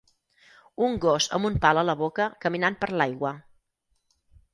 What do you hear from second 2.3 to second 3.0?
caminant per